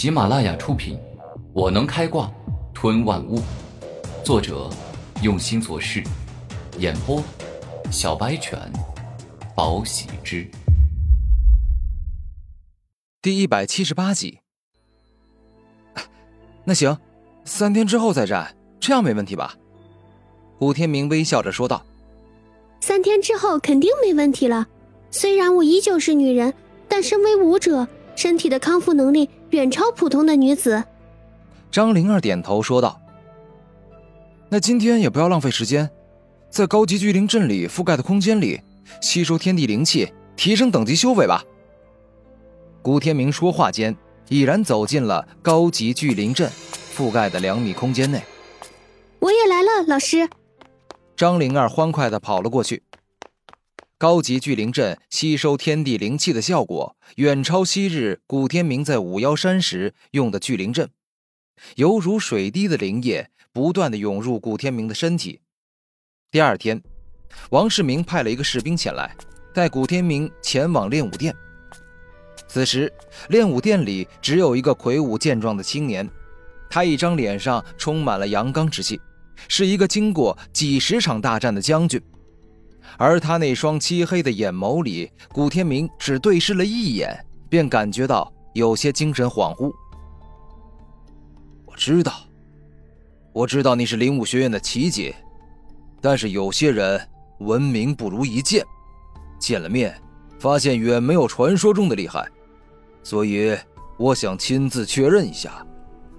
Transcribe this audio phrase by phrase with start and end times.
[0.00, 0.96] 喜马拉雅出品，
[1.52, 2.32] 《我能开挂
[2.72, 3.36] 吞万物》，
[4.24, 4.70] 作者
[5.22, 6.02] 用心做事，
[6.78, 7.22] 演播
[7.92, 8.58] 小白犬，
[9.54, 10.50] 宝喜之，
[13.20, 14.38] 第一百七十八集。
[16.64, 16.96] 那行，
[17.44, 19.54] 三天之后再战，这样没问题吧？
[20.58, 21.84] 古天明微笑着说道
[22.80, 24.66] ：“三天之后肯定没问题了。
[25.10, 26.54] 虽然我依旧是女人，
[26.88, 30.84] 但身为武者，身体的康复能力。”远超普通的女子，
[31.72, 33.00] 张灵儿点头说道
[34.48, 35.90] ：“那今天也不要浪费时间，
[36.48, 38.60] 在高级聚灵阵里覆盖的空间里
[39.00, 41.42] 吸收天地灵气，提升等级修为吧。”
[42.80, 43.96] 古天明说话间，
[44.28, 46.48] 已然走进了高级聚灵阵
[46.94, 48.22] 覆盖的两米空间内。
[49.18, 50.28] 我也来了，老师。
[51.16, 52.84] 张灵儿欢快的跑了过去。
[54.00, 60.88] 高级聚灵阵吸收天地灵气的效果远超昔日古天明在五妖山时用的聚灵阵，
[61.76, 65.40] 犹如水滴的灵液不断的涌入古天明的身体。
[66.30, 66.82] 第二天，
[67.50, 69.14] 王世明派了一个士兵前来，
[69.52, 71.36] 带古天明前往练武殿。
[72.48, 72.90] 此时，
[73.28, 76.08] 练武殿里只有一个魁梧健壮的青年，
[76.70, 78.98] 他一张脸上充满了阳刚之气，
[79.46, 82.00] 是一个经过几十场大战的将军。
[82.98, 87.14] 而他那双漆黑的眼眸里，古天明只对视了一眼，
[87.48, 89.72] 便感觉到有些精神恍惚。
[91.66, 92.12] 我知道，
[93.32, 95.14] 我知道你是灵武学院的奇杰，
[96.00, 97.00] 但是有些人
[97.40, 98.64] 闻名不如一见，
[99.38, 99.94] 见了面
[100.38, 102.28] 发现远没有传说中的厉害，
[103.02, 103.56] 所以
[103.98, 105.66] 我想亲自确认一下，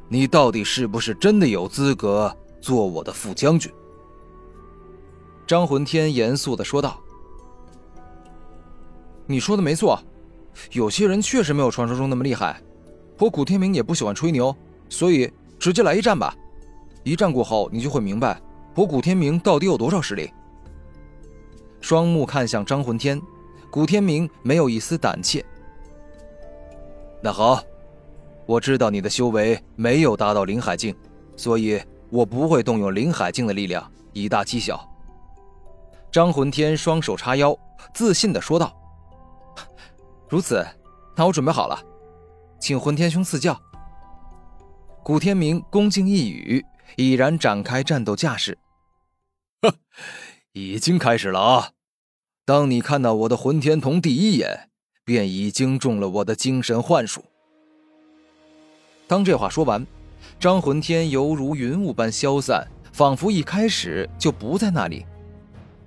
[0.08, 3.72] 你到底是不是真的有资格做我的副将军。
[5.52, 6.98] 张魂天严肃的说道
[9.28, 10.02] ：“你说的没错，
[10.72, 12.62] 有些人确实没有传说中那么厉害。
[13.20, 14.56] 我古天明也不喜欢吹牛，
[14.88, 15.30] 所以
[15.60, 16.34] 直接来一战吧。
[17.04, 18.42] 一战过后，你就会明白
[18.76, 20.32] 我古天明到底有多少实力。”
[21.82, 23.22] 双目看向张魂天，
[23.70, 25.46] 古天明没有一丝胆怯。
[27.22, 27.62] 那好，
[28.46, 30.96] 我知道你的修为没有达到灵海境，
[31.36, 31.78] 所以
[32.10, 34.88] 我不会动用灵海境的力量，以大欺小。
[36.12, 37.58] 张魂天双手叉腰，
[37.94, 38.76] 自信的说道
[40.28, 40.66] ：“如此，
[41.16, 41.82] 那我准备好了，
[42.60, 43.58] 请魂天兄赐教。”
[45.04, 46.66] 古天明恭敬一语，
[46.98, 48.58] 已然展开战斗架势。
[49.62, 49.74] 呵，
[50.52, 51.72] 已经开始了啊！
[52.46, 54.70] 当你看到我的魂天瞳第一眼，
[55.06, 57.24] 便已经中了我的精神幻术。
[59.08, 59.88] 当这话说完，
[60.38, 65.06] 张魂天犹如云雾般消散，仿佛一开始就不在那里。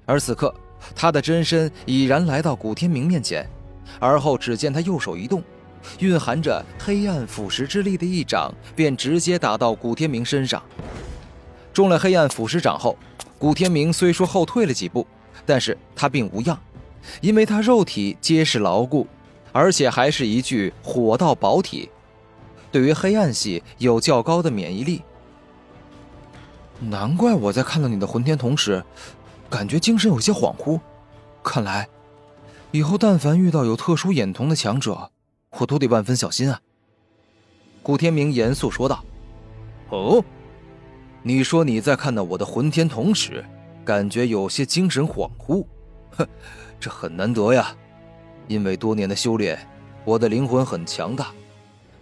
[0.06, 0.54] 而此刻，
[0.94, 3.48] 他的真身已然来到古天明面前，
[3.98, 5.42] 而后只见他右手一动，
[5.98, 10.62] 蕴含着黑暗腐蚀之力的一掌便直接打到古天明身上。
[11.72, 12.96] 中了黑暗腐蚀掌后，
[13.38, 15.06] 古天明虽说后退了几步，
[15.46, 16.58] 但是他并无恙，
[17.20, 19.06] 因为他肉体结实牢固，
[19.52, 21.88] 而且还是一具火道宝体，
[22.70, 25.02] 对于黑暗系有较高的免疫力。
[26.78, 28.84] 难怪我在看到你的魂天同时。
[29.48, 30.80] 感觉精神有些恍惚，
[31.42, 31.88] 看来
[32.72, 35.10] 以后但凡遇到有特殊眼瞳的强者，
[35.58, 36.60] 我都得万分小心啊。
[37.82, 39.04] 古天明严肃说道
[39.90, 40.24] ：“哦，
[41.22, 43.44] 你说你在看到我的魂天瞳时，
[43.84, 45.64] 感觉有些精神恍惚？
[46.16, 46.26] 哼，
[46.80, 47.76] 这很难得呀，
[48.48, 49.56] 因为多年的修炼，
[50.04, 51.28] 我的灵魂很强大。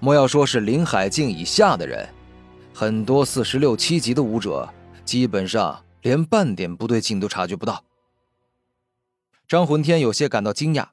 [0.00, 2.08] 莫要说是林海境以下的人，
[2.72, 4.66] 很多四十六七级的武者，
[5.04, 7.84] 基本上。”连半点不对劲都察觉不到。
[9.48, 10.88] 张魂天有些感到惊讶，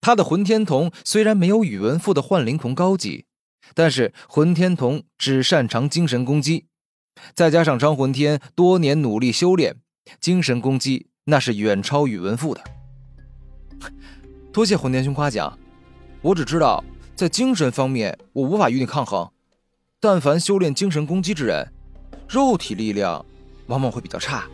[0.00, 3.26] 他的魂天瞳虽然没有宇文赋的幻灵瞳高级，
[3.74, 6.66] 但是魂天瞳只擅长精神攻击，
[7.34, 9.76] 再加上张魂天多年努力修炼，
[10.20, 12.62] 精神攻击那是远超宇文赋的。
[14.52, 15.58] 多谢魂天兄夸奖，
[16.22, 16.82] 我只知道
[17.16, 19.30] 在精神方面我无法与你抗衡，
[19.98, 21.72] 但凡修炼精神攻击之人，
[22.28, 23.26] 肉体力量。
[23.68, 24.44] 往往会比较差，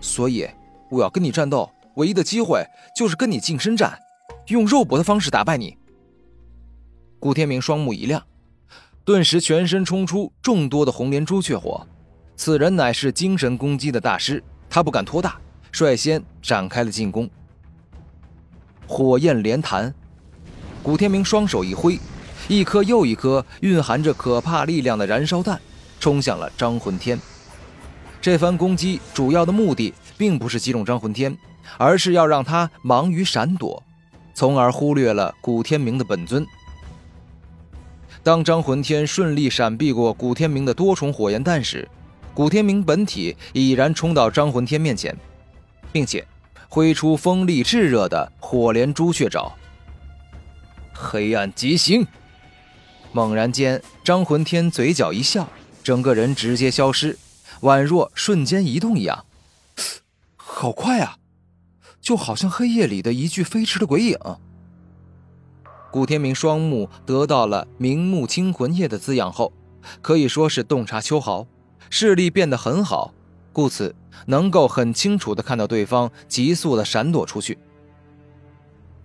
[0.00, 0.46] 所以
[0.90, 2.62] 我要跟你战斗，唯一的机会
[2.94, 3.98] 就是跟你近身战，
[4.48, 5.76] 用肉搏的方式打败你。
[7.20, 8.22] 古天明双目一亮，
[9.04, 11.86] 顿时全身冲出众多的红莲朱雀火。
[12.36, 15.40] 此人乃是精神攻击的大师，他不敢拖大，
[15.72, 17.28] 率先展开了进攻。
[18.86, 19.92] 火焰连弹，
[20.82, 21.98] 古天明双手一挥，
[22.46, 25.60] 一颗又一颗蕴含着可怕力量的燃烧弹
[25.98, 27.18] 冲向了张魂天。
[28.20, 31.36] 这番攻击主要的目的，并不是击中张魂天，
[31.76, 33.82] 而是要让他忙于闪躲，
[34.34, 36.46] 从而忽略了古天明的本尊。
[38.22, 41.88] 当张魂天顺利闪避过古天明的多重火焰弹时，
[42.34, 45.16] 古天明本体已然冲到张魂天面前，
[45.92, 46.26] 并且
[46.68, 49.52] 挥出锋利炙热的火莲朱雀爪。
[50.92, 52.06] 黑暗极刑！
[53.12, 55.48] 猛然间，张魂天嘴角一笑，
[55.82, 57.16] 整个人直接消失，
[57.62, 59.24] 宛若瞬间移动一样。
[60.36, 61.18] 好快啊！
[62.00, 64.18] 就好像黑夜里的一具飞驰的鬼影。
[65.90, 69.52] 古天明双目得到了“明目清魂液”的滋养后，
[70.02, 71.46] 可以说是洞察秋毫，
[71.90, 73.12] 视力变得很好，
[73.52, 73.94] 故此
[74.26, 77.58] 能够很清楚的看到对方急速的闪躲出去。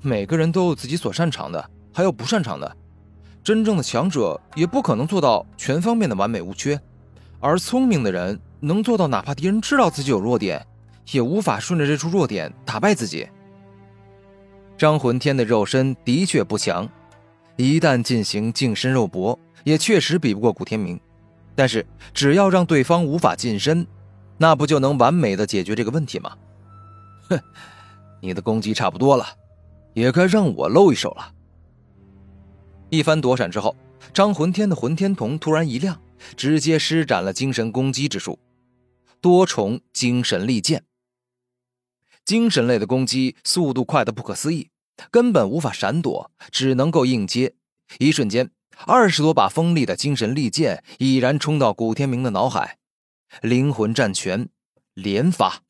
[0.02, 2.78] 每个人都有自己所擅长的，还有不擅长的。
[3.44, 6.80] 真正的强者也不可能做到全方面的完美无缺，
[7.44, 10.66] 而聪明的人能做到，哪怕敌人知道自己有弱点，
[11.12, 13.28] 也无法顺着这处弱点打败自己。
[14.78, 16.88] 张魂天的肉身的确不强，
[17.58, 20.98] 一旦进行近身肉搏，也确实比不过古天明。
[21.54, 23.86] 但是只要让对方无法近身，
[24.38, 26.32] 那不就能完美的解决这个问题吗？
[27.28, 27.38] 哼，
[28.22, 29.26] 你的攻击差不多了，
[29.94, 31.30] 也该让我露一手了。
[32.90, 33.76] 一番躲闪之后，
[34.14, 36.00] 张魂天的魂天瞳突然一亮，
[36.36, 38.40] 直接施展了精神攻击之术——
[39.22, 40.84] 多重精神利剑。
[42.26, 44.70] 精神类的攻击速度快得不可思议，
[45.12, 47.54] 根本无法闪躲，只能够硬接。
[48.00, 48.50] 一瞬间，
[48.86, 52.78] 二十多把锋利的精神利剑已然冲到古天明的脑海。
[53.42, 54.48] 灵魂战拳，
[54.94, 55.62] 连发！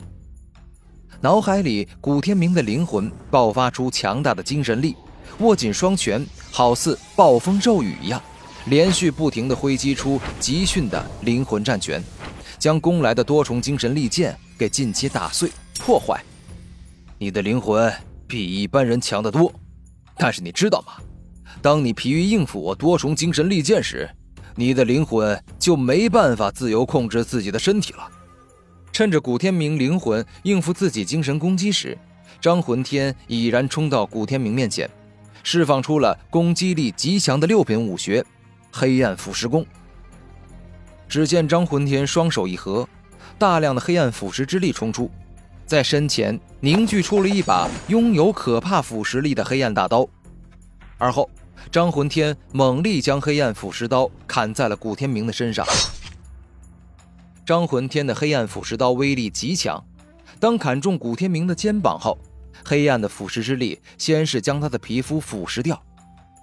[1.21, 4.95] 脑海里，古天明的灵魂爆发出强大的精神力。
[5.39, 8.21] 握紧双拳，好似暴风骤雨一样，
[8.65, 12.01] 连续不停地挥击出极迅的灵魂战拳，
[12.57, 16.23] 将攻来的多重精神利剑给尽皆打碎破坏。
[17.17, 17.91] 你的灵魂
[18.27, 19.53] 比一般人强得多，
[20.17, 20.93] 但是你知道吗？
[21.61, 24.09] 当你疲于应付我多重精神利剑时，
[24.55, 28.09] 你的灵魂就没办法自由控制自己的身体了。
[28.91, 31.97] 趁着古天明灵魂应付自己精神攻击时，
[32.39, 34.89] 张魂天已然冲到古天明面前。
[35.45, 38.23] 释放出了攻击力极强的六品武学——
[38.73, 39.63] 黑暗腐蚀功。
[41.07, 42.89] 只见张浑天双手一合，
[43.37, 45.11] 大量的黑暗腐蚀之力冲出，
[45.67, 50.09] 在身前凝聚出了一把拥有可怕腐蚀力的黑暗大刀。
[50.97, 51.29] 而后，
[51.71, 55.63] 张浑天猛力将黑暗腐蚀刀砍在了古天明的身上。
[57.45, 59.83] 张浑天的黑暗腐蚀刀威力极强，
[60.39, 62.17] 当砍中古天明的肩膀后。
[62.65, 65.81] 黑暗的腐蚀之力，先是将他的皮肤腐蚀掉，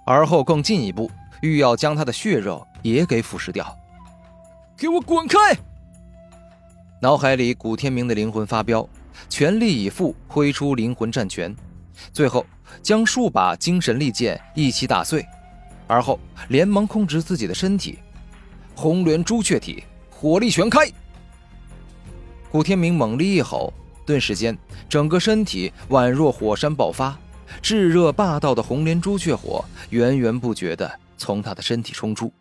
[0.05, 1.09] 而后更进一步，
[1.41, 3.77] 欲要将他的血肉也给腐蚀掉。
[4.77, 5.37] 给我滚开！
[7.01, 8.87] 脑海里古天明的灵魂发飙，
[9.29, 11.55] 全力以赴挥出灵魂战拳，
[12.13, 12.45] 最后
[12.81, 15.25] 将数把精神利剑一起打碎，
[15.87, 17.99] 而后连忙控制自己的身体，
[18.75, 20.89] 红莲朱雀体，火力全开。
[22.51, 23.73] 古天明猛力一吼。
[24.03, 24.57] 顿时间，
[24.89, 27.17] 整个身体宛若火山爆发，
[27.61, 32.33] 炙热霸道的红莲朱雀火源源不绝地从他的身体冲出。